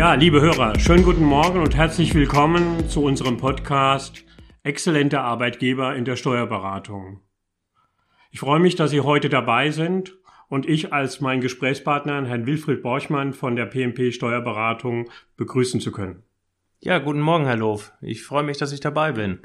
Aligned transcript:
Ja, 0.00 0.14
liebe 0.14 0.40
Hörer, 0.40 0.78
schönen 0.78 1.04
guten 1.04 1.24
Morgen 1.24 1.60
und 1.60 1.76
herzlich 1.76 2.14
willkommen 2.14 2.88
zu 2.88 3.04
unserem 3.04 3.36
Podcast 3.36 4.24
Exzellente 4.62 5.20
Arbeitgeber 5.20 5.94
in 5.94 6.06
der 6.06 6.16
Steuerberatung. 6.16 7.20
Ich 8.30 8.40
freue 8.40 8.60
mich, 8.60 8.76
dass 8.76 8.92
Sie 8.92 9.02
heute 9.02 9.28
dabei 9.28 9.70
sind 9.72 10.16
und 10.48 10.66
ich 10.66 10.94
als 10.94 11.20
mein 11.20 11.42
Gesprächspartner 11.42 12.24
Herrn 12.24 12.46
Wilfried 12.46 12.80
Borchmann 12.80 13.34
von 13.34 13.56
der 13.56 13.66
PMP 13.66 14.10
Steuerberatung 14.10 15.10
begrüßen 15.36 15.80
zu 15.80 15.92
können. 15.92 16.22
Ja, 16.78 16.98
guten 16.98 17.20
Morgen, 17.20 17.44
Herr 17.44 17.58
Loof. 17.58 17.92
Ich 18.00 18.24
freue 18.24 18.42
mich, 18.42 18.56
dass 18.56 18.72
ich 18.72 18.80
dabei 18.80 19.12
bin. 19.12 19.40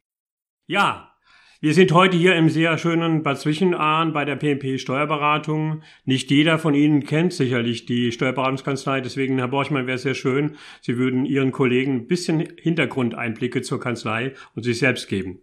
Ja, 0.68 1.15
wir 1.62 1.74
sind 1.74 1.94
heute 1.94 2.18
hier 2.18 2.36
im 2.36 2.50
sehr 2.50 2.78
schönen 2.78 3.24
Bad 3.24 3.40
Zwischenahn 3.40 4.12
bei 4.12 4.26
der 4.26 4.36
PMP 4.36 4.78
Steuerberatung. 4.80 5.84
Nicht 6.04 6.30
jeder 6.30 6.60
von 6.60 6.74
Ihnen 6.74 7.06
kennt 7.06 7.32
sicherlich 7.32 7.86
die 7.86 8.12
Steuerberatungskanzlei, 8.12 9.00
deswegen, 9.00 9.38
Herr 9.38 9.48
Borchmann, 9.48 9.88
wäre 9.88 9.96
es 9.96 10.02
sehr 10.02 10.16
schön, 10.16 10.58
Sie 10.82 10.98
würden 10.98 11.26
Ihren 11.26 11.52
Kollegen 11.52 11.94
ein 11.96 12.08
bisschen 12.08 12.44
Hintergrundeinblicke 12.58 13.62
zur 13.62 13.80
Kanzlei 13.80 14.34
und 14.54 14.64
sich 14.64 14.80
selbst 14.80 15.08
geben. 15.08 15.40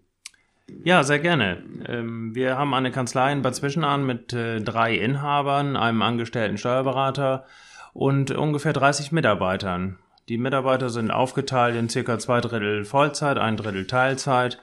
Ja, 0.84 1.02
sehr 1.02 1.18
gerne. 1.18 1.62
Ähm, 1.86 2.34
wir 2.34 2.58
haben 2.58 2.74
eine 2.74 2.90
Kanzlei 2.90 3.32
in 3.32 3.42
Bad 3.42 3.54
Zwischenahn 3.54 4.04
mit 4.04 4.32
äh, 4.32 4.60
drei 4.60 4.94
Inhabern, 4.94 5.76
einem 5.76 6.02
angestellten 6.02 6.58
Steuerberater 6.58 7.46
und 7.94 8.30
ungefähr 8.30 8.72
30 8.72 9.12
Mitarbeitern. 9.12 9.98
Die 10.28 10.38
Mitarbeiter 10.38 10.88
sind 10.88 11.10
aufgeteilt 11.10 11.74
in 11.74 11.88
circa 11.88 12.18
zwei 12.18 12.40
Drittel 12.40 12.84
Vollzeit, 12.84 13.38
ein 13.38 13.56
Drittel 13.56 13.86
Teilzeit. 13.86 14.62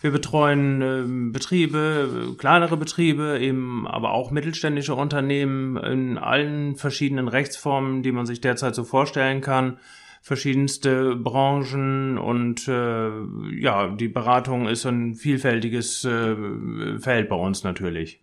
Wir 0.00 0.12
betreuen 0.12 0.82
äh, 0.82 1.32
Betriebe, 1.32 2.34
kleinere 2.38 2.76
Betriebe, 2.76 3.38
eben 3.40 3.86
aber 3.88 4.12
auch 4.12 4.30
mittelständische 4.30 4.94
Unternehmen 4.94 5.76
in 5.76 6.18
allen 6.18 6.76
verschiedenen 6.76 7.26
Rechtsformen, 7.26 8.02
die 8.02 8.12
man 8.12 8.24
sich 8.24 8.40
derzeit 8.40 8.74
so 8.74 8.84
vorstellen 8.84 9.40
kann. 9.40 9.78
Verschiedenste 10.22 11.16
Branchen 11.16 12.18
und 12.18 12.68
äh, 12.68 13.10
ja, 13.58 13.88
die 13.88 14.08
Beratung 14.08 14.68
ist 14.68 14.84
ein 14.86 15.14
vielfältiges 15.14 16.04
äh, 16.04 16.98
Feld 16.98 17.28
bei 17.28 17.36
uns 17.36 17.64
natürlich. 17.64 18.20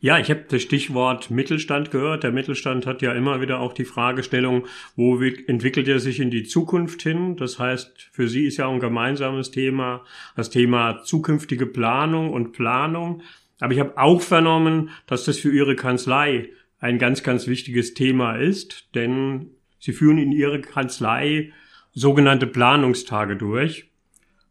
Ja, 0.00 0.18
ich 0.18 0.30
habe 0.30 0.44
das 0.48 0.62
Stichwort 0.62 1.30
Mittelstand 1.30 1.90
gehört. 1.90 2.22
Der 2.22 2.32
Mittelstand 2.32 2.86
hat 2.86 3.02
ja 3.02 3.12
immer 3.12 3.40
wieder 3.40 3.60
auch 3.60 3.72
die 3.72 3.84
Fragestellung, 3.84 4.66
wo 4.96 5.20
entwickelt 5.20 5.88
er 5.88 6.00
sich 6.00 6.20
in 6.20 6.30
die 6.30 6.44
Zukunft 6.44 7.02
hin? 7.02 7.36
Das 7.36 7.58
heißt, 7.58 8.08
für 8.12 8.28
Sie 8.28 8.44
ist 8.46 8.56
ja 8.56 8.68
ein 8.68 8.80
gemeinsames 8.80 9.50
Thema 9.50 10.04
das 10.36 10.50
Thema 10.50 11.02
zukünftige 11.02 11.66
Planung 11.66 12.32
und 12.32 12.52
Planung. 12.52 13.22
Aber 13.60 13.72
ich 13.72 13.80
habe 13.80 13.96
auch 13.96 14.20
vernommen, 14.20 14.90
dass 15.06 15.24
das 15.24 15.38
für 15.38 15.52
Ihre 15.52 15.76
Kanzlei 15.76 16.50
ein 16.80 16.98
ganz, 16.98 17.22
ganz 17.22 17.46
wichtiges 17.46 17.94
Thema 17.94 18.34
ist, 18.34 18.88
denn 18.94 19.50
Sie 19.78 19.92
führen 19.92 20.18
in 20.18 20.32
Ihrer 20.32 20.58
Kanzlei 20.58 21.52
sogenannte 21.92 22.46
Planungstage 22.46 23.36
durch. 23.36 23.90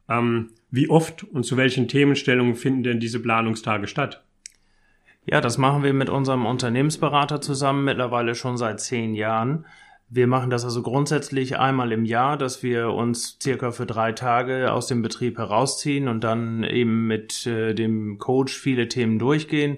Ähm, 0.08 0.52
wie 0.70 0.90
oft 0.90 1.24
und 1.24 1.44
zu 1.44 1.58
welchen 1.58 1.90
Themenstellungen 1.90 2.56
finden 2.56 2.84
denn 2.84 3.00
diese 3.02 3.22
Planungstage 3.22 3.88
statt? 3.88 4.24
Ja, 5.26 5.40
das 5.40 5.58
machen 5.58 5.84
wir 5.84 5.94
mit 5.94 6.10
unserem 6.10 6.46
Unternehmensberater 6.46 7.42
zusammen 7.42 7.86
mittlerweile 7.86 8.34
schon 8.34 8.58
seit 8.58 8.80
zehn 8.80 9.14
Jahren. 9.14 9.66
Wir 10.10 10.28
machen 10.28 10.50
das 10.50 10.66
also 10.66 10.82
grundsätzlich 10.82 11.58
einmal 11.58 11.92
im 11.92 12.06
Jahr, 12.06 12.38
dass 12.38 12.64
wir 12.64 12.90
uns 12.90 13.38
circa 13.42 13.72
für 13.72 13.86
drei 13.86 14.12
Tage 14.12 14.74
aus 14.74 14.88
dem 14.88 15.02
Betrieb 15.02 15.38
herausziehen 15.38 16.08
und 16.08 16.24
dann 16.24 16.64
eben 16.64 17.08
mit 17.08 17.46
äh, 17.46 17.74
dem 17.74 18.18
Coach 18.18 18.58
viele 18.58 18.90
Themen 18.90 19.20
durchgehen. 19.20 19.78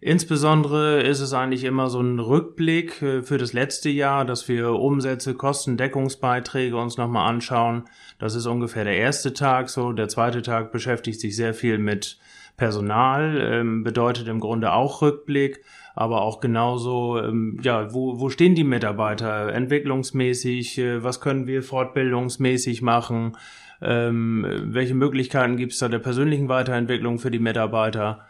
Insbesondere 0.00 1.02
ist 1.02 1.18
es 1.18 1.32
eigentlich 1.32 1.64
immer 1.64 1.90
so 1.90 2.00
ein 2.00 2.20
Rückblick 2.20 3.02
äh, 3.02 3.22
für 3.22 3.36
das 3.36 3.52
letzte 3.52 3.90
Jahr, 3.90 4.24
dass 4.24 4.48
wir 4.48 4.70
Umsätze, 4.70 5.34
Kostendeckungsbeiträge 5.34 6.76
uns 6.76 6.96
nochmal 6.96 7.28
anschauen. 7.28 7.84
Das 8.20 8.36
ist 8.36 8.46
ungefähr 8.46 8.84
der 8.84 8.96
erste 8.96 9.34
Tag 9.34 9.70
so. 9.70 9.92
Der 9.92 10.08
zweite 10.08 10.40
Tag 10.40 10.70
beschäftigt 10.70 11.20
sich 11.20 11.34
sehr 11.34 11.52
viel 11.52 11.78
mit 11.78 12.18
Personal 12.58 13.40
ähm, 13.40 13.84
bedeutet 13.84 14.28
im 14.28 14.40
Grunde 14.40 14.72
auch 14.72 15.00
Rückblick, 15.00 15.64
aber 15.94 16.22
auch 16.22 16.40
genauso, 16.40 17.18
ähm, 17.18 17.58
ja, 17.62 17.94
wo, 17.94 18.20
wo 18.20 18.28
stehen 18.28 18.54
die 18.54 18.64
Mitarbeiter 18.64 19.52
entwicklungsmäßig, 19.52 20.78
äh, 20.78 21.02
was 21.02 21.20
können 21.20 21.46
wir 21.46 21.62
fortbildungsmäßig 21.62 22.82
machen, 22.82 23.36
ähm, 23.80 24.44
welche 24.64 24.94
Möglichkeiten 24.94 25.56
gibt 25.56 25.72
es 25.72 25.78
da 25.78 25.88
der 25.88 26.00
persönlichen 26.00 26.48
Weiterentwicklung 26.48 27.20
für 27.20 27.30
die 27.30 27.38
Mitarbeiter. 27.38 28.26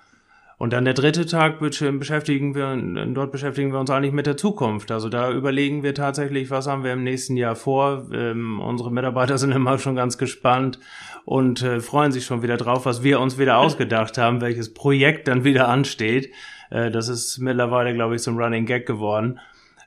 Und 0.58 0.72
dann 0.72 0.84
der 0.84 0.94
dritte 0.94 1.24
Tag 1.24 1.60
beschäftigen 1.60 2.56
wir, 2.56 2.76
dort 3.14 3.30
beschäftigen 3.30 3.72
wir 3.72 3.78
uns 3.78 3.90
eigentlich 3.90 4.12
mit 4.12 4.26
der 4.26 4.36
Zukunft. 4.36 4.90
Also 4.90 5.08
da 5.08 5.30
überlegen 5.30 5.84
wir 5.84 5.94
tatsächlich, 5.94 6.50
was 6.50 6.66
haben 6.66 6.82
wir 6.82 6.92
im 6.92 7.04
nächsten 7.04 7.36
Jahr 7.36 7.54
vor. 7.54 8.08
Ähm, 8.12 8.60
unsere 8.60 8.90
Mitarbeiter 8.90 9.38
sind 9.38 9.52
immer 9.52 9.78
schon 9.78 9.94
ganz 9.94 10.18
gespannt 10.18 10.80
und 11.28 11.60
äh, 11.60 11.80
freuen 11.80 12.10
sich 12.10 12.24
schon 12.24 12.42
wieder 12.42 12.56
drauf, 12.56 12.86
was 12.86 13.02
wir 13.02 13.20
uns 13.20 13.36
wieder 13.36 13.58
ausgedacht 13.58 14.16
haben, 14.16 14.40
welches 14.40 14.72
Projekt 14.72 15.28
dann 15.28 15.44
wieder 15.44 15.68
ansteht. 15.68 16.32
Äh, 16.70 16.90
das 16.90 17.08
ist 17.08 17.36
mittlerweile, 17.36 17.92
glaube 17.92 18.14
ich, 18.14 18.22
zum 18.22 18.38
Running 18.38 18.64
Gag 18.64 18.86
geworden. 18.86 19.38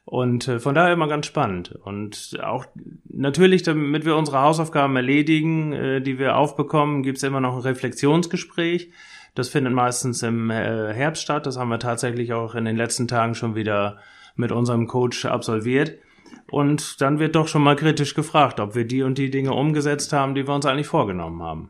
Und 0.06 0.48
äh, 0.48 0.60
von 0.60 0.76
daher 0.76 0.94
immer 0.94 1.08
ganz 1.08 1.26
spannend. 1.26 1.72
Und 1.84 2.38
auch 2.44 2.66
natürlich, 3.10 3.64
damit 3.64 4.06
wir 4.06 4.18
unsere 4.18 4.42
Hausaufgaben 4.42 4.96
erledigen, 4.96 5.74
äh, 5.74 6.02
die 6.02 6.20
wir 6.20 6.38
aufbekommen, 6.38 7.02
gibt's 7.02 7.24
immer 7.24 7.42
noch 7.42 7.56
ein 7.56 7.62
Reflexionsgespräch 7.62 8.92
das 9.34 9.48
findet 9.48 9.74
meistens 9.74 10.24
im 10.24 10.50
äh, 10.50 10.94
Herbst 10.94 11.24
statt. 11.24 11.46
Das 11.46 11.58
haben 11.58 11.70
wir 11.70 11.80
tatsächlich 11.80 12.34
auch 12.34 12.56
in 12.56 12.66
den 12.66 12.76
letzten 12.76 13.08
Tagen 13.08 13.34
schon 13.34 13.56
wieder 13.56 13.98
mit 14.36 14.52
unserem 14.52 14.88
Coach 14.88 15.26
absolviert. 15.26 15.94
Und 16.50 17.02
dann 17.02 17.20
wird 17.20 17.36
doch 17.36 17.48
schon 17.48 17.64
mal 17.64 17.76
kritisch 17.76 18.14
gefragt, 18.14 18.60
ob 18.60 18.76
wir 18.76 18.86
die 18.86 19.04
und 19.04 19.18
die 19.18 19.30
Dinge 19.30 19.54
umgesetzt 19.54 20.14
haben, 20.14 20.36
die 20.36 20.48
wir 20.48 20.54
uns 20.54 20.66
eigentlich 20.66 20.88
vorgenommen 20.88 21.42
haben. 21.42 21.70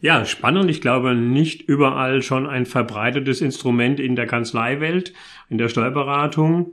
Ja, 0.00 0.24
spannend. 0.24 0.70
Ich 0.70 0.80
glaube, 0.80 1.14
nicht 1.14 1.62
überall 1.62 2.22
schon 2.22 2.46
ein 2.46 2.66
verbreitetes 2.66 3.40
Instrument 3.40 4.00
in 4.00 4.16
der 4.16 4.26
Kanzleiwelt, 4.26 5.12
in 5.48 5.58
der 5.58 5.68
Steuerberatung. 5.68 6.72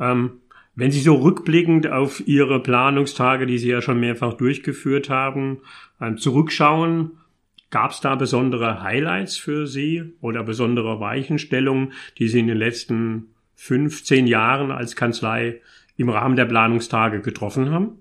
Ähm, 0.00 0.40
wenn 0.74 0.90
Sie 0.90 1.00
so 1.00 1.16
rückblickend 1.16 1.88
auf 1.88 2.26
Ihre 2.26 2.60
Planungstage, 2.62 3.46
die 3.46 3.58
Sie 3.58 3.68
ja 3.68 3.82
schon 3.82 4.00
mehrfach 4.00 4.34
durchgeführt 4.34 5.10
haben, 5.10 5.58
ähm, 6.00 6.16
zurückschauen, 6.16 7.18
Gab 7.72 7.92
es 7.92 8.00
da 8.00 8.16
besondere 8.16 8.82
Highlights 8.82 9.38
für 9.38 9.66
Sie 9.66 10.12
oder 10.20 10.42
besondere 10.42 11.00
Weichenstellungen, 11.00 11.94
die 12.18 12.28
Sie 12.28 12.40
in 12.40 12.46
den 12.46 12.58
letzten 12.58 13.28
15 13.54 14.26
Jahren 14.26 14.70
als 14.70 14.94
Kanzlei 14.94 15.62
im 15.96 16.08
Rahmen 16.08 16.36
der 16.36 16.46
Planungstage 16.46 17.20
getroffen 17.20 17.70
haben? 17.70 17.98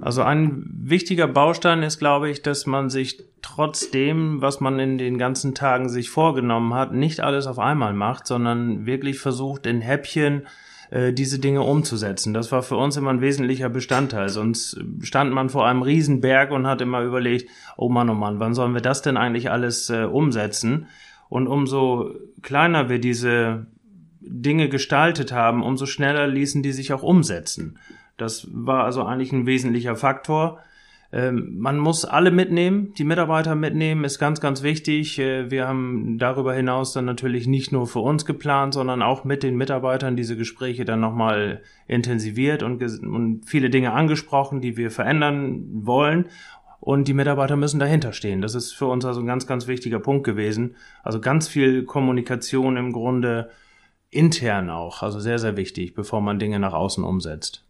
Also 0.00 0.22
ein 0.22 0.64
wichtiger 0.68 1.26
Baustein 1.26 1.82
ist, 1.82 1.98
glaube 1.98 2.30
ich, 2.30 2.42
dass 2.42 2.66
man 2.66 2.88
sich 2.88 3.24
trotzdem, 3.42 4.40
was 4.40 4.60
man 4.60 4.78
in 4.78 4.96
den 4.96 5.18
ganzen 5.18 5.54
Tagen 5.54 5.88
sich 5.88 6.10
vorgenommen 6.10 6.74
hat, 6.74 6.92
nicht 6.92 7.20
alles 7.20 7.46
auf 7.46 7.58
einmal 7.58 7.94
macht, 7.94 8.26
sondern 8.26 8.86
wirklich 8.86 9.18
versucht, 9.18 9.66
in 9.66 9.80
Häppchen 9.80 10.46
äh, 10.90 11.12
diese 11.12 11.40
Dinge 11.40 11.62
umzusetzen. 11.62 12.32
Das 12.32 12.52
war 12.52 12.62
für 12.62 12.76
uns 12.76 12.96
immer 12.96 13.10
ein 13.10 13.20
wesentlicher 13.20 13.68
Bestandteil. 13.68 14.28
Sonst 14.28 14.80
stand 15.02 15.32
man 15.32 15.48
vor 15.48 15.66
einem 15.66 15.82
Riesenberg 15.82 16.52
und 16.52 16.68
hat 16.68 16.80
immer 16.80 17.02
überlegt, 17.02 17.50
oh 17.76 17.88
Mann, 17.88 18.08
oh 18.08 18.14
Mann, 18.14 18.38
wann 18.38 18.54
sollen 18.54 18.74
wir 18.74 18.80
das 18.80 19.02
denn 19.02 19.16
eigentlich 19.16 19.50
alles 19.50 19.90
äh, 19.90 20.04
umsetzen? 20.04 20.86
Und 21.28 21.46
umso 21.48 22.14
kleiner 22.40 22.88
wir 22.88 23.00
diese 23.00 23.66
Dinge 24.30 24.68
gestaltet 24.68 25.32
haben, 25.32 25.62
umso 25.62 25.86
schneller 25.86 26.26
ließen 26.26 26.62
die 26.62 26.72
sich 26.72 26.92
auch 26.92 27.02
umsetzen. 27.02 27.78
Das 28.16 28.48
war 28.52 28.84
also 28.84 29.04
eigentlich 29.04 29.32
ein 29.32 29.46
wesentlicher 29.46 29.96
Faktor. 29.96 30.60
Ähm, 31.10 31.54
man 31.58 31.78
muss 31.78 32.04
alle 32.04 32.30
mitnehmen, 32.30 32.92
die 32.98 33.04
Mitarbeiter 33.04 33.54
mitnehmen, 33.54 34.04
ist 34.04 34.18
ganz, 34.18 34.40
ganz 34.40 34.62
wichtig. 34.62 35.18
Äh, 35.18 35.50
wir 35.50 35.66
haben 35.66 36.18
darüber 36.18 36.52
hinaus 36.52 36.92
dann 36.92 37.06
natürlich 37.06 37.46
nicht 37.46 37.72
nur 37.72 37.86
für 37.86 38.00
uns 38.00 38.26
geplant, 38.26 38.74
sondern 38.74 39.00
auch 39.00 39.24
mit 39.24 39.42
den 39.42 39.56
Mitarbeitern 39.56 40.16
diese 40.16 40.36
Gespräche 40.36 40.84
dann 40.84 41.00
nochmal 41.00 41.62
intensiviert 41.86 42.62
und, 42.62 42.82
und 42.82 43.44
viele 43.46 43.70
Dinge 43.70 43.92
angesprochen, 43.92 44.60
die 44.60 44.76
wir 44.76 44.90
verändern 44.90 45.64
wollen. 45.72 46.26
Und 46.80 47.08
die 47.08 47.14
Mitarbeiter 47.14 47.56
müssen 47.56 47.80
dahinter 47.80 48.12
stehen. 48.12 48.40
Das 48.40 48.54
ist 48.54 48.72
für 48.72 48.86
uns 48.86 49.04
also 49.04 49.20
ein 49.20 49.26
ganz, 49.26 49.46
ganz 49.46 49.66
wichtiger 49.66 49.98
Punkt 49.98 50.24
gewesen. 50.24 50.76
Also 51.02 51.20
ganz 51.20 51.48
viel 51.48 51.84
Kommunikation 51.84 52.76
im 52.76 52.92
Grunde 52.92 53.50
intern 54.10 54.70
auch. 54.70 55.02
Also 55.02 55.20
sehr, 55.20 55.38
sehr 55.38 55.56
wichtig, 55.56 55.94
bevor 55.94 56.20
man 56.20 56.38
Dinge 56.38 56.58
nach 56.58 56.72
außen 56.72 57.04
umsetzt. 57.04 57.64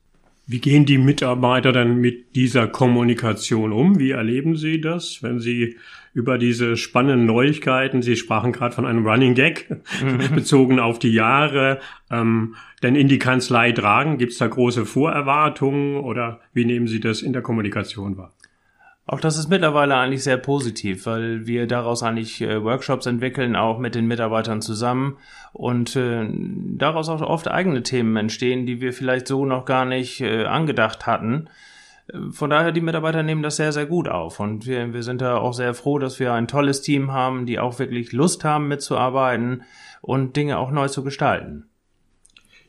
Wie 0.51 0.61
gehen 0.61 0.87
die 0.87 0.97
Mitarbeiter 0.97 1.73
dann 1.73 1.99
mit 1.99 2.35
dieser 2.35 2.69
Kommunikation 2.69 3.71
um? 3.71 3.99
Wie 3.99 4.13
erleben 4.13 4.57
Sie 4.57 4.81
das, 4.81 5.23
wenn 5.23 5.41
Sie 5.41 5.77
über 6.15 6.39
diese 6.39 6.79
spannenden 6.79 7.27
Neuigkeiten, 7.27 8.01
Sie 8.01 8.17
sprachen 8.17 8.53
gerade 8.53 8.75
von 8.75 8.87
einem 8.87 9.07
Running 9.07 9.35
Gag, 9.35 9.69
mhm. 10.03 10.35
bezogen 10.35 10.81
auf 10.81 10.99
die 10.99 11.13
Jahre, 11.13 11.81
ähm, 12.11 12.55
denn 12.83 12.97
in 12.97 13.09
die 13.09 13.19
Kanzlei 13.19 13.73
tragen? 13.73 14.17
Gibt 14.17 14.33
es 14.33 14.39
da 14.39 14.47
große 14.47 14.87
Vorerwartungen 14.87 15.99
oder 15.99 16.41
wie 16.55 16.65
nehmen 16.65 16.87
Sie 16.87 17.01
das 17.01 17.21
in 17.21 17.35
der 17.35 17.43
Kommunikation 17.43 18.17
wahr? 18.17 18.33
Auch 19.11 19.21
das 19.21 19.39
ist 19.39 19.49
mittlerweile 19.49 19.97
eigentlich 19.97 20.23
sehr 20.23 20.37
positiv, 20.37 21.07
weil 21.07 21.47
wir 21.47 21.67
daraus 21.67 22.03
eigentlich 22.03 22.43
äh, 22.43 22.63
Workshops 22.63 23.07
entwickeln, 23.07 23.57
auch 23.57 23.79
mit 23.79 23.95
den 23.95 24.07
Mitarbeitern 24.07 24.61
zusammen 24.61 25.17
und 25.55 25.97
äh, 25.97 26.29
daraus 26.31 27.09
auch 27.09 27.23
oft 27.23 27.49
eigene 27.49 27.83
Themen 27.83 28.15
entstehen, 28.19 28.67
die 28.67 28.83
wir 28.83 28.93
vielleicht 28.93 29.27
so 29.27 29.47
noch 29.47 29.65
gar 29.65 29.87
nicht 29.87 30.21
äh, 30.21 30.45
angedacht 30.45 31.07
hatten. 31.07 31.49
Von 32.33 32.51
daher, 32.51 32.71
die 32.71 32.83
Mitarbeiter 32.83 33.23
nehmen 33.23 33.43
das 33.43 33.57
sehr, 33.57 33.73
sehr 33.73 33.87
gut 33.87 34.11
auf 34.11 34.41
und 34.41 34.67
wir, 34.67 34.93
wir 34.93 35.03
sind 35.03 35.23
da 35.23 35.39
auch 35.39 35.55
sehr 35.55 35.73
froh, 35.73 35.99
dass 35.99 36.21
wir 36.21 36.35
ein 36.35 36.47
tolles 36.47 36.83
Team 36.83 37.11
haben, 37.11 37.47
die 37.47 37.59
auch 37.59 37.79
wirklich 37.79 38.13
Lust 38.13 38.45
haben 38.45 38.69
mitzuarbeiten 38.69 39.63
und 40.03 40.37
Dinge 40.37 40.59
auch 40.59 40.71
neu 40.71 40.89
zu 40.89 41.03
gestalten. 41.03 41.68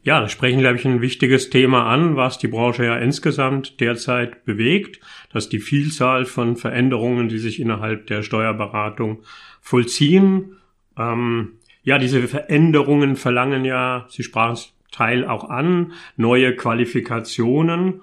Ja, 0.02 0.22
da 0.22 0.30
sprechen, 0.30 0.60
glaube 0.60 0.78
ich, 0.78 0.86
ein 0.86 1.02
wichtiges 1.02 1.50
Thema 1.50 1.86
an, 1.86 2.16
was 2.16 2.38
die 2.38 2.48
Branche 2.48 2.86
ja 2.86 2.96
insgesamt 2.98 3.80
derzeit 3.82 4.46
bewegt, 4.46 5.02
dass 5.34 5.50
die 5.50 5.60
Vielzahl 5.60 6.26
von 6.26 6.56
Veränderungen, 6.56 7.28
die 7.28 7.38
sich 7.38 7.60
innerhalb 7.60 8.08
der 8.08 8.24
Steuerberatung 8.24 9.24
vollziehen. 9.60 10.58
Ähm, 10.98 11.60
ja, 11.84 11.98
diese 11.98 12.28
Veränderungen 12.28 13.18
verlangen 13.18 13.66
ja, 13.66 14.06
Sie 14.10 14.24
sprachen 14.24 14.54
es 14.54 14.74
Teil 14.92 15.26
auch 15.26 15.50
an, 15.50 15.94
neue 16.16 16.56
Qualifikationen. 16.56 18.02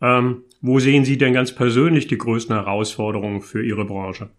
Ähm, 0.00 0.44
wo 0.60 0.78
sehen 0.78 1.04
Sie 1.04 1.18
denn 1.18 1.34
ganz 1.34 1.54
persönlich 1.54 2.06
die 2.06 2.18
größten 2.18 2.54
Herausforderungen 2.54 3.42
für 3.42 3.62
Ihre 3.62 3.84
Branche? 3.84 4.30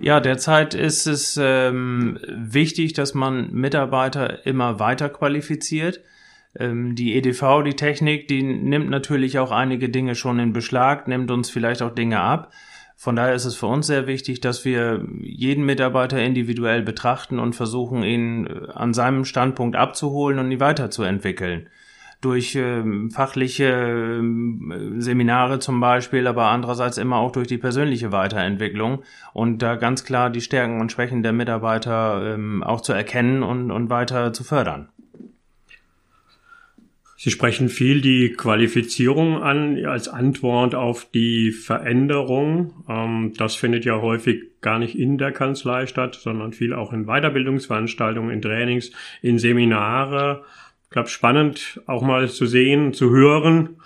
Ja, 0.00 0.18
derzeit 0.20 0.74
ist 0.74 1.06
es 1.06 1.38
ähm, 1.40 2.18
wichtig, 2.28 2.94
dass 2.94 3.14
man 3.14 3.52
Mitarbeiter 3.52 4.44
immer 4.44 4.80
weiter 4.80 5.08
qualifiziert. 5.08 6.00
Ähm, 6.58 6.96
die 6.96 7.14
EDV, 7.14 7.62
die 7.64 7.74
Technik, 7.74 8.26
die 8.26 8.42
nimmt 8.42 8.90
natürlich 8.90 9.38
auch 9.38 9.52
einige 9.52 9.88
Dinge 9.88 10.14
schon 10.14 10.40
in 10.40 10.52
Beschlag, 10.52 11.06
nimmt 11.06 11.30
uns 11.30 11.48
vielleicht 11.48 11.80
auch 11.80 11.94
Dinge 11.94 12.20
ab. 12.20 12.52
Von 12.96 13.16
daher 13.16 13.34
ist 13.34 13.44
es 13.44 13.54
für 13.54 13.66
uns 13.66 13.86
sehr 13.86 14.06
wichtig, 14.06 14.40
dass 14.40 14.64
wir 14.64 15.06
jeden 15.20 15.64
Mitarbeiter 15.64 16.22
individuell 16.22 16.82
betrachten 16.82 17.38
und 17.38 17.54
versuchen, 17.54 18.02
ihn 18.02 18.46
äh, 18.46 18.72
an 18.72 18.94
seinem 18.94 19.24
Standpunkt 19.24 19.76
abzuholen 19.76 20.38
und 20.40 20.50
ihn 20.50 20.60
weiterzuentwickeln 20.60 21.68
durch 22.24 22.54
ähm, 22.56 23.10
fachliche 23.10 23.64
ähm, 23.64 24.96
Seminare 24.98 25.58
zum 25.58 25.80
Beispiel, 25.80 26.26
aber 26.26 26.46
andererseits 26.46 26.98
immer 26.98 27.16
auch 27.16 27.32
durch 27.32 27.48
die 27.48 27.58
persönliche 27.58 28.12
Weiterentwicklung 28.12 29.02
und 29.32 29.62
da 29.62 29.76
ganz 29.76 30.04
klar 30.04 30.30
die 30.30 30.40
Stärken 30.40 30.80
und 30.80 30.90
Schwächen 30.90 31.22
der 31.22 31.32
Mitarbeiter 31.32 32.34
ähm, 32.34 32.62
auch 32.62 32.80
zu 32.80 32.92
erkennen 32.92 33.42
und, 33.42 33.70
und 33.70 33.90
weiter 33.90 34.32
zu 34.32 34.44
fördern. 34.44 34.88
Sie 37.16 37.30
sprechen 37.30 37.70
viel 37.70 38.02
die 38.02 38.32
Qualifizierung 38.32 39.42
an 39.42 39.82
als 39.86 40.08
Antwort 40.08 40.74
auf 40.74 41.08
die 41.10 41.52
Veränderung. 41.52 42.84
Ähm, 42.88 43.32
das 43.36 43.54
findet 43.54 43.84
ja 43.84 44.00
häufig 44.00 44.60
gar 44.60 44.78
nicht 44.78 44.98
in 44.98 45.16
der 45.16 45.32
Kanzlei 45.32 45.86
statt, 45.86 46.18
sondern 46.20 46.52
viel 46.52 46.74
auch 46.74 46.92
in 46.92 47.06
Weiterbildungsveranstaltungen, 47.06 48.30
in 48.30 48.42
Trainings, 48.42 48.92
in 49.22 49.38
Seminare 49.38 50.44
glaube, 50.94 51.08
spannend 51.08 51.82
auch 51.86 52.02
mal 52.02 52.30
zu 52.30 52.46
sehen, 52.46 52.94
zu 52.94 53.10
hören, 53.10 53.76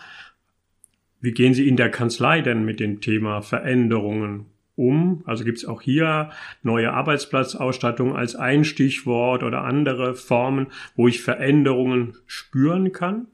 wie 1.20 1.32
gehen 1.32 1.54
Sie 1.54 1.66
in 1.66 1.76
der 1.76 1.90
Kanzlei 1.90 2.42
denn 2.42 2.64
mit 2.64 2.78
dem 2.78 3.00
Thema 3.00 3.40
Veränderungen 3.40 4.46
um? 4.76 5.22
Also 5.24 5.42
gibt 5.42 5.58
es 5.58 5.64
auch 5.64 5.80
hier 5.80 6.30
neue 6.62 6.92
Arbeitsplatzausstattung 6.92 8.14
als 8.14 8.36
ein 8.36 8.64
Stichwort 8.64 9.42
oder 9.42 9.64
andere 9.64 10.14
Formen, 10.14 10.66
wo 10.96 11.08
ich 11.08 11.22
Veränderungen 11.22 12.14
spüren 12.26 12.92
kann? 12.92 13.26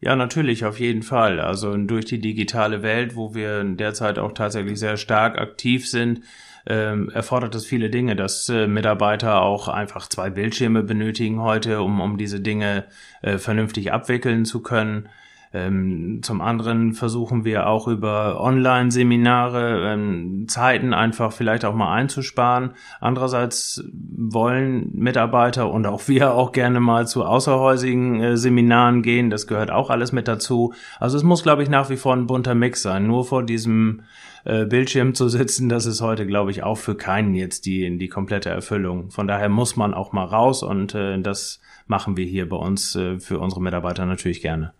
Ja, 0.00 0.14
natürlich, 0.14 0.64
auf 0.64 0.78
jeden 0.80 1.02
Fall. 1.02 1.40
Also 1.40 1.76
durch 1.76 2.06
die 2.06 2.20
digitale 2.20 2.82
Welt, 2.82 3.16
wo 3.16 3.34
wir 3.34 3.64
derzeit 3.64 4.20
auch 4.20 4.32
tatsächlich 4.32 4.78
sehr 4.78 4.96
stark 4.96 5.36
aktiv 5.36 5.86
sind, 5.86 6.22
ähm, 6.66 7.10
erfordert 7.10 7.54
es 7.54 7.66
viele 7.66 7.90
Dinge, 7.90 8.16
dass 8.16 8.48
äh, 8.48 8.66
Mitarbeiter 8.66 9.42
auch 9.42 9.68
einfach 9.68 10.08
zwei 10.08 10.30
Bildschirme 10.30 10.82
benötigen 10.82 11.40
heute, 11.40 11.82
um, 11.82 12.00
um 12.00 12.18
diese 12.18 12.40
Dinge 12.40 12.84
äh, 13.22 13.38
vernünftig 13.38 13.92
abwickeln 13.92 14.44
zu 14.44 14.60
können. 14.62 15.08
Ähm, 15.52 16.20
zum 16.22 16.40
anderen 16.40 16.92
versuchen 16.92 17.44
wir 17.44 17.66
auch 17.66 17.88
über 17.88 18.40
Online-Seminare 18.40 19.92
ähm, 19.92 20.46
Zeiten 20.46 20.94
einfach 20.94 21.32
vielleicht 21.32 21.64
auch 21.64 21.74
mal 21.74 21.92
einzusparen. 21.92 22.70
Andererseits 23.00 23.82
wollen 23.92 24.90
Mitarbeiter 24.94 25.70
und 25.70 25.86
auch 25.86 26.06
wir 26.06 26.34
auch 26.34 26.52
gerne 26.52 26.78
mal 26.78 27.08
zu 27.08 27.24
außerhäusigen 27.24 28.22
äh, 28.22 28.36
Seminaren 28.36 29.02
gehen. 29.02 29.30
Das 29.30 29.48
gehört 29.48 29.72
auch 29.72 29.90
alles 29.90 30.12
mit 30.12 30.28
dazu. 30.28 30.72
Also 31.00 31.16
es 31.16 31.24
muss, 31.24 31.42
glaube 31.42 31.64
ich, 31.64 31.68
nach 31.68 31.90
wie 31.90 31.96
vor 31.96 32.14
ein 32.14 32.28
bunter 32.28 32.54
Mix 32.54 32.82
sein. 32.82 33.08
Nur 33.08 33.24
vor 33.24 33.42
diesem 33.42 34.02
äh, 34.44 34.66
Bildschirm 34.66 35.14
zu 35.14 35.28
sitzen, 35.28 35.68
das 35.68 35.84
ist 35.84 36.00
heute, 36.00 36.26
glaube 36.26 36.52
ich, 36.52 36.62
auch 36.62 36.78
für 36.78 36.94
keinen 36.94 37.34
jetzt 37.34 37.66
die, 37.66 37.98
die 37.98 38.08
komplette 38.08 38.50
Erfüllung. 38.50 39.10
Von 39.10 39.26
daher 39.26 39.48
muss 39.48 39.74
man 39.74 39.94
auch 39.94 40.12
mal 40.12 40.24
raus 40.24 40.62
und 40.62 40.94
äh, 40.94 41.20
das 41.20 41.60
machen 41.88 42.16
wir 42.16 42.24
hier 42.24 42.48
bei 42.48 42.56
uns 42.56 42.94
äh, 42.94 43.18
für 43.18 43.40
unsere 43.40 43.60
Mitarbeiter 43.60 44.06
natürlich 44.06 44.40
gerne. 44.40 44.72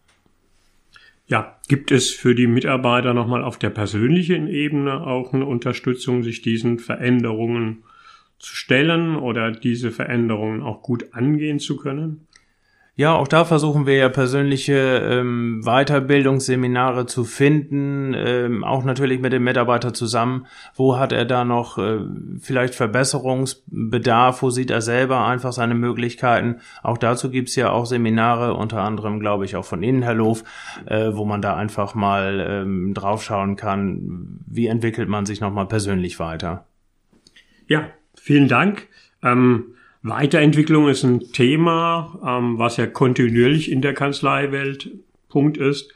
Ja, 1.30 1.60
gibt 1.68 1.92
es 1.92 2.10
für 2.10 2.34
die 2.34 2.48
Mitarbeiter 2.48 3.14
nochmal 3.14 3.44
auf 3.44 3.56
der 3.56 3.70
persönlichen 3.70 4.48
Ebene 4.48 5.06
auch 5.06 5.32
eine 5.32 5.46
Unterstützung, 5.46 6.24
sich 6.24 6.42
diesen 6.42 6.80
Veränderungen 6.80 7.84
zu 8.40 8.56
stellen 8.56 9.14
oder 9.14 9.52
diese 9.52 9.92
Veränderungen 9.92 10.60
auch 10.60 10.82
gut 10.82 11.14
angehen 11.14 11.60
zu 11.60 11.76
können? 11.76 12.26
Ja, 13.00 13.14
auch 13.14 13.28
da 13.28 13.46
versuchen 13.46 13.86
wir 13.86 13.96
ja 13.96 14.10
persönliche 14.10 14.74
ähm, 14.74 15.62
Weiterbildungsseminare 15.64 17.06
zu 17.06 17.24
finden, 17.24 18.12
ähm, 18.14 18.62
auch 18.62 18.84
natürlich 18.84 19.20
mit 19.20 19.32
dem 19.32 19.42
Mitarbeiter 19.42 19.94
zusammen. 19.94 20.44
Wo 20.74 20.98
hat 20.98 21.10
er 21.10 21.24
da 21.24 21.46
noch 21.46 21.78
äh, 21.78 22.00
vielleicht 22.40 22.74
Verbesserungsbedarf? 22.74 24.42
Wo 24.42 24.50
sieht 24.50 24.70
er 24.70 24.82
selber 24.82 25.24
einfach 25.24 25.54
seine 25.54 25.74
Möglichkeiten? 25.74 26.56
Auch 26.82 26.98
dazu 26.98 27.30
gibt's 27.30 27.56
ja 27.56 27.70
auch 27.70 27.86
Seminare, 27.86 28.52
unter 28.52 28.82
anderem 28.82 29.18
glaube 29.18 29.46
ich 29.46 29.56
auch 29.56 29.64
von 29.64 29.82
Ihnen, 29.82 30.02
Herr 30.02 30.12
Loof, 30.12 30.44
äh, 30.84 31.12
wo 31.14 31.24
man 31.24 31.40
da 31.40 31.56
einfach 31.56 31.94
mal 31.94 32.46
ähm, 32.46 32.92
draufschauen 32.92 33.56
kann, 33.56 34.42
wie 34.46 34.66
entwickelt 34.66 35.08
man 35.08 35.24
sich 35.24 35.40
nochmal 35.40 35.68
persönlich 35.68 36.20
weiter. 36.20 36.66
Ja, 37.66 37.86
vielen 38.14 38.48
Dank. 38.48 38.88
Ähm 39.22 39.76
Weiterentwicklung 40.02 40.88
ist 40.88 41.04
ein 41.04 41.20
Thema, 41.32 42.18
ähm, 42.26 42.58
was 42.58 42.78
ja 42.78 42.86
kontinuierlich 42.86 43.70
in 43.70 43.82
der 43.82 43.92
Kanzleiwelt 43.92 44.90
Punkt 45.28 45.58
ist. 45.58 45.92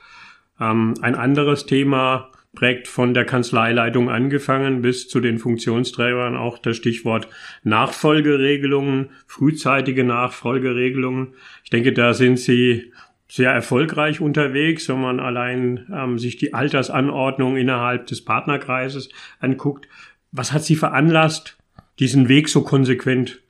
Ähm, 0.60 0.94
ein 1.00 1.14
anderes 1.14 1.64
Thema 1.64 2.30
prägt 2.54 2.86
von 2.86 3.14
der 3.14 3.24
Kanzleileitung 3.24 4.10
angefangen 4.10 4.82
bis 4.82 5.08
zu 5.08 5.20
den 5.20 5.38
Funktionsträgern 5.38 6.36
auch 6.36 6.58
das 6.58 6.76
Stichwort 6.76 7.28
Nachfolgeregelungen, 7.62 9.10
frühzeitige 9.26 10.04
Nachfolgeregelungen. 10.04 11.34
Ich 11.64 11.70
denke, 11.70 11.92
da 11.92 12.14
sind 12.14 12.38
Sie 12.38 12.92
sehr 13.26 13.50
erfolgreich 13.50 14.20
unterwegs, 14.20 14.88
wenn 14.88 15.00
man 15.00 15.18
allein 15.18 15.86
ähm, 15.92 16.18
sich 16.18 16.36
die 16.36 16.52
Altersanordnung 16.52 17.56
innerhalb 17.56 18.06
des 18.06 18.22
Partnerkreises 18.22 19.08
anguckt. 19.40 19.88
Was 20.30 20.52
hat 20.52 20.62
Sie 20.62 20.76
veranlasst, 20.76 21.56
diesen 21.98 22.28
Weg 22.28 22.48
so 22.48 22.62
konsequent 22.62 23.40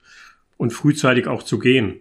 und 0.57 0.73
frühzeitig 0.73 1.27
auch 1.27 1.43
zu 1.43 1.59
gehen. 1.59 2.01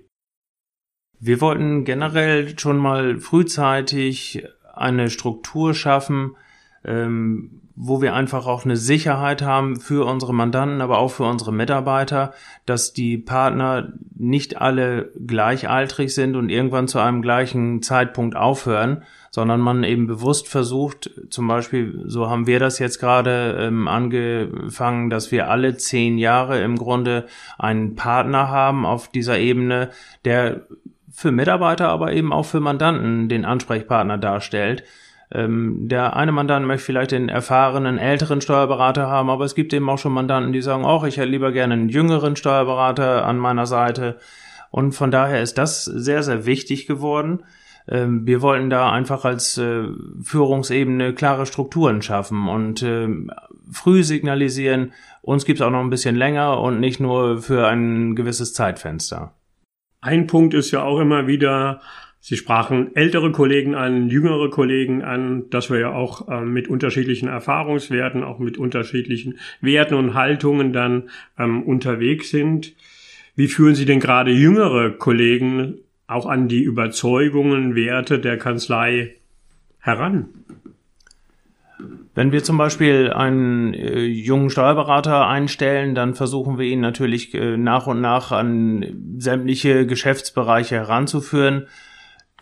Wir 1.20 1.40
wollten 1.42 1.86
generell 1.86 2.58
schon 2.60 2.78
mal 2.78 3.20
frühzeitig 3.20 4.44
eine 4.74 5.10
Struktur 5.10 5.74
schaffen, 5.74 6.36
ähm, 6.86 7.62
wo 7.76 8.02
wir 8.02 8.14
einfach 8.14 8.46
auch 8.46 8.66
eine 8.66 8.78
Sicherheit 8.78 9.42
haben 9.42 9.80
für 9.80 10.06
unsere 10.06 10.34
Mandanten, 10.34 10.82
aber 10.82 11.00
auch 11.00 11.10
für 11.10 11.24
unsere 11.24 11.52
Mitarbeiter, 11.52 12.34
dass 12.66 12.94
die 12.94 13.18
Partner 13.18 13.94
nicht 14.16 14.62
alle 14.62 15.12
gleichaltrig 15.26 16.14
sind 16.14 16.36
und 16.36 16.50
irgendwann 16.50 16.88
zu 16.88 17.00
einem 17.00 17.24
gleichen 17.24 17.82
Zeitpunkt 17.82 18.36
aufhören, 18.36 19.04
sondern 19.32 19.60
man 19.60 19.84
eben 19.84 20.06
bewusst 20.06 20.48
versucht, 20.48 21.10
zum 21.32 21.48
Beispiel, 21.48 22.04
so 22.06 22.30
haben 22.30 22.46
wir 22.46 22.60
das 22.60 22.78
jetzt 22.78 23.00
gerade 23.00 23.58
ähm, 23.60 23.88
angefangen, 23.88 25.10
dass 25.10 25.32
wir 25.32 25.50
alle 25.50 25.76
zehn 25.76 26.20
Jahre 26.20 26.62
im 26.62 26.78
Grunde 26.78 27.26
einen 27.58 27.96
Partner 27.96 28.50
haben 28.50 28.86
auf 28.86 29.08
dieser 29.08 29.40
Ebene, 29.40 29.90
der 30.26 30.68
für 31.12 31.32
Mitarbeiter, 31.32 31.90
aber 31.90 32.14
eben 32.14 32.32
auch 32.32 32.46
für 32.46 32.60
Mandanten 32.60 33.30
den 33.30 33.46
Ansprechpartner 33.46 34.20
darstellt 34.20 34.84
ähm, 35.34 35.88
der 35.88 36.16
eine 36.16 36.32
Mandant 36.32 36.68
möchte 36.68 36.86
vielleicht 36.86 37.12
den 37.12 37.28
erfahrenen 37.28 37.98
älteren 37.98 38.40
Steuerberater 38.40 39.08
haben, 39.08 39.32
aber 39.32 39.46
es 39.46 39.56
gibt 39.56 39.74
eben 39.74 39.90
auch 39.90 39.98
schon 39.98 40.14
Mandanten, 40.14 40.54
die 40.54 40.62
sagen, 40.62 40.86
auch 40.86 41.04
ich 41.04 41.18
hätte 41.18 41.30
lieber 41.30 41.52
gerne 41.52 41.74
einen 41.74 41.90
jüngeren 41.90 42.36
Steuerberater 42.36 43.26
an 43.26 43.40
meiner 43.40 43.66
Seite. 43.66 44.20
Und 44.70 44.94
von 44.94 45.12
daher 45.12 45.42
ist 45.42 45.58
das 45.58 45.86
sehr, 45.86 46.24
sehr 46.24 46.46
wichtig 46.46 46.86
geworden. 46.86 47.44
Ähm, 47.88 48.28
wir 48.28 48.42
wollten 48.42 48.70
da 48.70 48.92
einfach 48.92 49.26
als 49.26 49.58
äh, 49.58 49.86
Führungsebene 50.22 51.14
klare 51.14 51.46
Strukturen 51.46 52.02
schaffen 52.02 52.48
und 52.48 52.84
äh, 52.84 53.08
früh 53.72 54.04
signalisieren, 54.04 54.94
uns 55.22 55.46
gibt's 55.46 55.62
auch 55.62 55.72
noch 55.72 55.82
ein 55.82 55.90
bisschen 55.90 56.16
länger 56.16 56.60
und 56.60 56.80
nicht 56.80 57.00
nur 57.00 57.42
für 57.42 57.68
ein 57.68 58.16
gewisses 58.16 58.54
Zeitfenster. 58.54 59.34
Ein 60.02 60.28
Punkt 60.28 60.54
ist 60.54 60.72
ja 60.72 60.84
auch 60.84 61.00
immer 61.00 61.28
wieder 61.28 61.82
Sie 62.26 62.38
sprachen 62.38 62.96
ältere 62.96 63.34
Kollegen 63.34 63.76
an, 63.76 64.08
jüngere 64.08 64.50
Kollegen 64.50 65.04
an, 65.04 65.50
dass 65.50 65.70
wir 65.70 65.80
ja 65.80 65.92
auch 65.92 66.30
äh, 66.30 66.40
mit 66.40 66.70
unterschiedlichen 66.70 67.28
Erfahrungswerten, 67.28 68.24
auch 68.24 68.40
mit 68.40 68.58
unterschiedlichen 68.58 69.40
Werten 69.60 69.96
und 69.96 70.14
Haltungen 70.14 70.72
dann 70.72 71.10
ähm, 71.38 71.64
unterwegs 71.64 72.30
sind. 72.30 72.76
Wie 73.36 73.50
führen 73.50 73.76
Sie 73.76 73.84
denn 73.84 74.00
gerade 74.00 74.32
jüngere 74.32 74.92
Kollegen 74.92 75.80
auch 76.08 76.26
an 76.26 76.48
die 76.48 76.64
Überzeugungen, 76.64 77.76
Werte 77.76 78.20
der 78.20 78.38
Kanzlei 78.38 79.16
heran? 79.80 80.30
Wenn 82.16 82.32
wir 82.32 82.42
zum 82.42 82.58
Beispiel 82.58 83.12
einen 83.12 83.74
äh, 83.74 84.00
jungen 84.00 84.50
Steuerberater 84.50 85.28
einstellen, 85.28 85.94
dann 85.94 86.14
versuchen 86.14 86.58
wir 86.58 86.68
ihn 86.68 86.80
natürlich 86.80 87.34
äh, 87.34 87.58
nach 87.58 87.86
und 87.86 88.00
nach 88.00 88.32
an 88.32 89.18
sämtliche 89.18 89.86
Geschäftsbereiche 89.86 90.76
heranzuführen. 90.76 91.68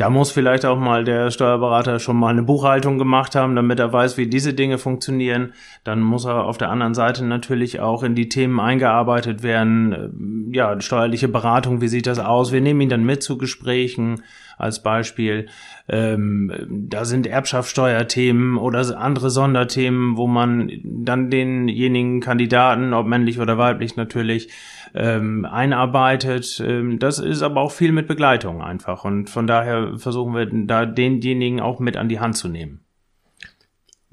Da 0.02 0.10
muss 0.10 0.32
vielleicht 0.32 0.66
auch 0.66 0.80
mal 0.80 1.04
der 1.04 1.30
Steuerberater 1.30 2.00
schon 2.00 2.18
mal 2.18 2.30
eine 2.30 2.42
Buchhaltung 2.42 2.98
gemacht 2.98 3.36
haben, 3.36 3.56
damit 3.56 3.78
er 3.78 3.94
weiß, 3.94 4.18
wie 4.18 4.26
diese 4.26 4.56
Dinge 4.56 4.80
funktionieren. 4.80 5.54
Dann 5.84 6.00
muss 6.00 6.26
er 6.26 6.46
auf 6.46 6.58
der 6.58 6.72
anderen 6.72 6.96
Seite 6.96 7.24
natürlich 7.24 7.82
auch 7.82 8.02
in 8.02 8.16
die 8.16 8.28
Themen 8.28 8.60
eingearbeitet 8.60 9.44
werden. 9.44 10.50
Ja, 10.52 10.82
steuerliche 10.82 11.28
Beratung, 11.28 11.82
wie 11.82 11.88
sieht 11.88 12.08
das 12.08 12.18
aus? 12.18 12.52
Wir 12.52 12.62
nehmen 12.62 12.82
ihn 12.82 12.90
dann 12.90 13.04
mit 13.04 13.22
zu 13.22 13.38
Gesprächen 13.38 14.24
als 14.58 14.84
Beispiel. 14.84 15.48
Ähm, 15.88 16.52
da 16.70 17.06
sind 17.06 17.28
Erbschaftssteuerthemen 17.28 18.58
oder 18.58 18.98
andere 19.00 19.30
Sonderthemen, 19.30 20.18
wo 20.18 20.28
man 20.28 20.72
dann 20.84 21.30
denjenigen 21.30 22.22
Kandidaten, 22.22 22.94
ob 22.94 23.08
männlich 23.08 23.40
oder 23.40 23.58
weiblich 23.58 23.96
natürlich, 23.96 24.50
ähm, 24.94 25.46
einarbeitet. 25.46 26.62
Ähm, 26.66 27.00
das 27.00 27.20
ist 27.20 27.42
aber 27.42 27.62
auch 27.62 27.72
viel 27.72 27.92
mit 27.92 28.08
Begleitung 28.08 28.62
einfach. 28.62 29.06
Und 29.06 29.30
von 29.30 29.48
daher 29.48 29.98
versuchen 29.98 30.36
wir 30.36 30.46
da 30.46 30.86
denjenigen 30.86 31.60
auch 31.60 31.80
mit 31.80 31.98
an 31.98 32.10
die 32.10 32.20
Hand 32.20 32.38
zu 32.38 32.48
nehmen. 32.48 32.82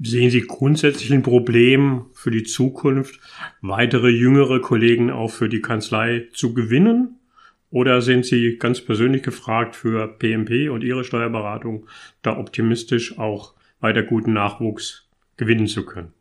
Sehen 0.01 0.29
Sie 0.29 0.41
grundsätzlich 0.47 1.11
ein 1.11 1.23
Problem 1.23 2.05
für 2.13 2.31
die 2.31 2.43
Zukunft, 2.43 3.19
weitere 3.61 4.09
jüngere 4.09 4.61
Kollegen 4.61 5.11
auch 5.11 5.29
für 5.29 5.49
die 5.49 5.59
Kanzlei 5.59 6.29
zu 6.31 6.53
gewinnen? 6.53 7.18
Oder 7.71 8.01
sind 8.01 8.25
Sie 8.25 8.57
ganz 8.57 8.81
persönlich 8.81 9.23
gefragt 9.23 9.75
für 9.75 10.07
PMP 10.07 10.69
und 10.69 10.83
Ihre 10.83 11.03
Steuerberatung, 11.03 11.87
da 12.21 12.37
optimistisch 12.37 13.17
auch 13.19 13.53
weiter 13.79 14.03
guten 14.03 14.33
Nachwuchs 14.33 15.07
gewinnen 15.37 15.67
zu 15.67 15.85
können? 15.85 16.13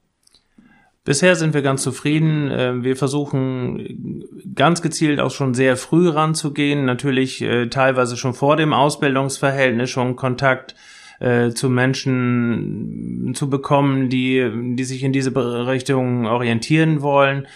Bisher 1.08 1.36
sind 1.36 1.54
wir 1.54 1.62
ganz 1.62 1.82
zufrieden. 1.82 2.50
Äh, 2.50 2.84
wir 2.84 2.94
versuchen 2.94 4.24
ganz 4.54 4.82
gezielt 4.82 5.20
auch 5.20 5.30
schon 5.30 5.54
sehr 5.54 5.78
früh 5.78 6.10
ranzugehen. 6.10 6.84
Natürlich 6.84 7.40
äh, 7.40 7.68
teilweise 7.68 8.18
schon 8.18 8.34
vor 8.34 8.56
dem 8.56 8.74
Ausbildungsverhältnis 8.74 9.88
schon 9.88 10.16
Kontakt 10.16 10.74
äh, 11.18 11.50
zu 11.52 11.70
Menschen 11.70 13.32
zu 13.34 13.48
bekommen, 13.48 14.10
die, 14.10 14.74
die 14.76 14.84
sich 14.84 15.02
in 15.02 15.14
diese 15.14 15.34
Richtung 15.66 16.26
orientieren 16.26 17.00
wollen. 17.00 17.46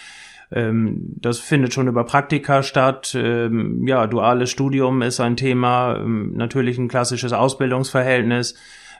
Ähm, 0.53 1.15
das 1.19 1.39
findet 1.39 1.73
schon 1.73 1.87
über 1.87 2.03
Praktika 2.03 2.63
statt. 2.63 3.15
Ähm, 3.15 3.85
ja, 3.87 4.07
duales 4.07 4.49
Studium 4.49 5.01
ist 5.01 5.19
ein 5.19 5.35
Thema, 5.35 5.97
ähm, 5.97 6.33
natürlich 6.35 6.77
ein 6.77 6.87
klassisches 6.87 7.33
Ausbildungsverhältnis. 7.33 8.55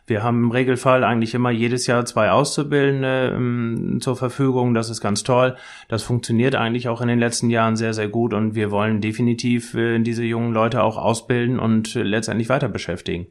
Wir 0.06 0.22
haben 0.22 0.44
im 0.44 0.52
Regelfall 0.52 1.06
eigentlich 1.06 1.34
immer 1.34 1.52
jedes 1.52 1.88
Jahr 1.88 2.04
zwei 2.06 2.32
Auszubildende 2.32 3.34
ähm, 3.36 4.00
zur 4.02 4.18
Verfügung. 4.18 4.74
Das 4.74 4.90
ist 4.90 5.00
ganz 5.00 5.24
toll. 5.24 5.56
Das 5.88 6.04
funktioniert 6.04 6.56
eigentlich 6.56 6.90
auch 6.90 7.00
in 7.00 7.08
den 7.08 7.20
letzten 7.20 7.50
Jahren 7.50 7.78
sehr, 7.78 7.94
sehr 7.94 8.10
gut 8.10 8.34
und 8.34 8.54
wir 8.54 8.70
wollen 8.70 9.00
definitiv 9.00 9.76
äh, 9.76 10.00
diese 10.00 10.24
jungen 10.24 10.54
Leute 10.54 10.84
auch 10.84 10.98
ausbilden 10.98 11.58
und 11.58 11.96
äh, 11.96 12.04
letztendlich 12.04 12.50
weiter 12.50 12.68
beschäftigen. 12.68 13.28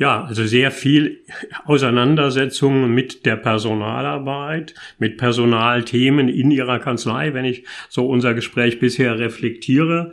Ja, 0.00 0.24
also 0.24 0.46
sehr 0.46 0.70
viel 0.70 1.20
Auseinandersetzung 1.66 2.90
mit 2.90 3.26
der 3.26 3.36
Personalarbeit, 3.36 4.74
mit 4.98 5.18
Personalthemen 5.18 6.30
in 6.30 6.50
Ihrer 6.50 6.78
Kanzlei, 6.78 7.34
wenn 7.34 7.44
ich 7.44 7.66
so 7.90 8.06
unser 8.08 8.32
Gespräch 8.32 8.78
bisher 8.78 9.18
reflektiere. 9.18 10.12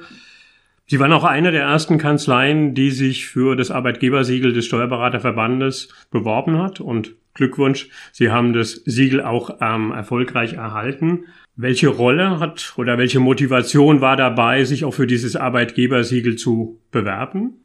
Sie 0.87 0.99
waren 0.99 1.13
auch 1.13 1.23
eine 1.23 1.53
der 1.53 1.61
ersten 1.61 1.97
Kanzleien, 1.99 2.73
die 2.73 2.91
sich 2.91 3.27
für 3.27 3.55
das 3.55 3.71
Arbeitgebersiegel 3.71 4.51
des 4.51 4.65
Steuerberaterverbandes 4.65 5.87
beworben 6.11 6.57
hat 6.61 6.81
und 6.81 7.15
Glückwunsch, 7.33 7.87
Sie 8.11 8.29
haben 8.29 8.51
das 8.51 8.81
Siegel 8.83 9.21
auch 9.21 9.61
ähm, 9.61 9.91
erfolgreich 9.91 10.53
erhalten. 10.53 11.27
Welche 11.55 11.87
Rolle 11.87 12.39
hat 12.39 12.73
oder 12.75 12.97
welche 12.97 13.21
Motivation 13.21 14.01
war 14.01 14.17
dabei, 14.17 14.65
sich 14.65 14.83
auch 14.83 14.93
für 14.93 15.07
dieses 15.07 15.37
Arbeitgebersiegel 15.37 16.35
zu 16.35 16.81
bewerben? 16.91 17.61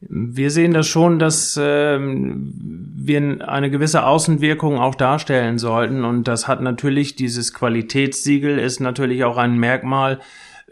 Wir 0.00 0.50
sehen 0.50 0.72
das 0.72 0.86
schon, 0.86 1.18
dass 1.18 1.60
ähm, 1.62 2.52
wir 2.96 3.46
eine 3.46 3.70
gewisse 3.70 4.06
Außenwirkung 4.06 4.78
auch 4.78 4.94
darstellen 4.94 5.58
sollten 5.58 6.04
und 6.04 6.26
das 6.26 6.48
hat 6.48 6.62
natürlich 6.62 7.16
dieses 7.16 7.52
Qualitätssiegel 7.52 8.58
ist 8.58 8.80
natürlich 8.80 9.24
auch 9.24 9.36
ein 9.36 9.58
Merkmal 9.58 10.20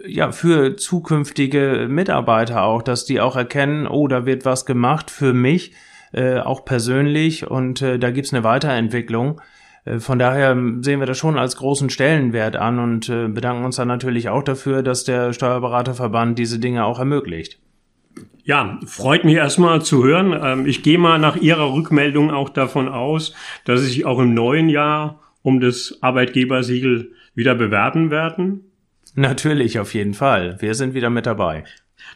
ja 0.07 0.33
für 0.33 0.77
zukünftige 0.77 1.89
Mitarbeiter 1.91 2.63
auch, 2.63 2.83
dass 2.83 3.05
die 3.05 3.21
auch 3.21 3.37
erkennen, 3.37 3.87
oh, 3.87 4.09
da 4.09 4.27
wird 4.27 4.45
was 4.45 4.65
gemacht 4.65 5.11
für 5.11 5.35
mich, 5.35 5.73
äh, 6.13 6.39
auch 6.39 6.65
persönlich 6.65 7.51
und 7.51 7.83
äh, 7.83 7.99
da 7.99 8.11
gibt's 8.11 8.33
eine 8.33 8.45
Weiterentwicklung. 8.45 9.41
Äh, 9.85 9.99
von 9.99 10.19
daher 10.19 10.57
sehen 10.81 11.01
wir 11.01 11.07
das 11.07 11.19
schon 11.19 11.39
als 11.39 11.57
großen 11.57 11.91
Stellenwert 11.91 12.57
an 12.57 12.79
und 12.79 13.09
äh, 13.09 13.29
bedanken 13.29 13.65
uns 13.65 13.77
dann 13.77 13.89
natürlich 13.89 14.29
auch 14.29 14.43
dafür, 14.43 14.83
dass 14.83 15.05
der 15.05 15.33
Steuerberaterverband 15.33 16.39
diese 16.39 16.59
Dinge 16.59 16.85
auch 16.85 16.99
ermöglicht. 16.99 17.59
Ja, 18.45 18.79
freut 18.87 19.25
mich 19.25 19.35
erstmal 19.35 19.83
zu 19.83 20.05
hören. 20.05 20.39
Ähm, 20.43 20.67
ich 20.67 20.83
gehe 20.83 20.99
mal 20.99 21.19
nach 21.19 21.37
Ihrer 21.37 21.73
Rückmeldung 21.73 22.31
auch 22.31 22.49
davon 22.49 22.89
aus, 22.89 23.35
dass 23.65 23.81
Sie 23.81 23.87
sich 23.87 24.07
auch 24.07 24.19
im 24.19 24.35
neuen 24.35 24.69
Jahr 24.69 25.21
um 25.43 25.61
das 25.61 25.99
Arbeitgebersiegel 26.01 27.13
wieder 27.35 27.55
bewerben 27.55 28.11
werden. 28.11 28.73
Natürlich, 29.15 29.79
auf 29.79 29.95
jeden 29.95 30.15
Fall. 30.15 30.57
Wir 30.61 30.75
sind 30.75 30.95
wieder 30.95 31.11
mit 31.11 31.27
dabei. 31.27 31.65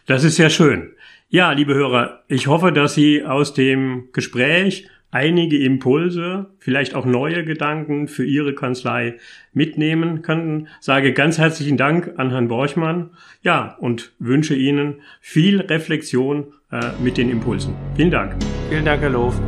Das 0.06 0.24
ist 0.24 0.36
sehr 0.36 0.50
schön. 0.50 0.92
Ja, 1.28 1.52
liebe 1.52 1.74
Hörer, 1.74 2.22
ich 2.28 2.46
hoffe, 2.46 2.72
dass 2.72 2.94
Sie 2.94 3.24
aus 3.24 3.54
dem 3.54 4.08
Gespräch 4.12 4.88
einige 5.12 5.62
Impulse, 5.62 6.46
vielleicht 6.58 6.94
auch 6.96 7.04
neue 7.04 7.44
Gedanken 7.44 8.08
für 8.08 8.24
Ihre 8.24 8.54
Kanzlei 8.54 9.18
mitnehmen 9.52 10.22
könnten. 10.22 10.66
Sage 10.80 11.12
ganz 11.12 11.38
herzlichen 11.38 11.76
Dank 11.76 12.14
an 12.16 12.30
Herrn 12.30 12.48
Borchmann. 12.48 13.10
Ja, 13.42 13.76
und 13.78 14.12
wünsche 14.18 14.56
Ihnen 14.56 14.96
viel 15.20 15.60
Reflexion 15.60 16.46
äh, 16.72 16.90
mit 17.00 17.18
den 17.18 17.30
Impulsen. 17.30 17.74
Vielen 17.94 18.10
Dank. 18.10 18.34
Vielen 18.68 18.84
Dank, 18.84 19.02
Herr 19.02 19.10
Loof. 19.10 19.40